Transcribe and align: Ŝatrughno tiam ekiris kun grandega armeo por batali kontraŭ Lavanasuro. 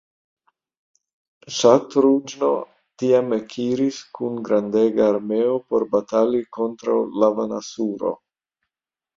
Ŝatrughno 1.57 2.49
tiam 3.03 3.37
ekiris 3.37 3.99
kun 4.21 4.39
grandega 4.49 5.05
armeo 5.11 5.55
por 5.69 5.87
batali 5.95 6.43
kontraŭ 6.59 6.97
Lavanasuro. 7.25 8.17